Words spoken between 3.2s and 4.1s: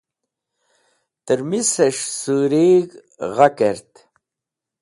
gha kert.